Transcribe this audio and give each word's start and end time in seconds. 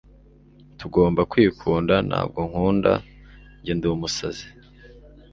tugomba 0.79 1.21
kwikunda. 1.31 1.95
ntabwo 2.09 2.39
nkunda. 2.49 2.91
njye 3.59 3.73
ndumusazi 3.77 4.47